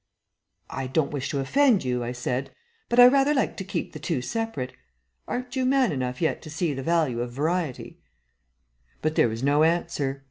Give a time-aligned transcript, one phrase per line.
[0.71, 2.49] "I don't wish to offend you," I said,
[2.89, 4.73] "but I rather like to keep the two separate.
[5.27, 8.01] Aren't you man enough yet to see the value of variety?"
[9.03, 10.19] But there was no answer.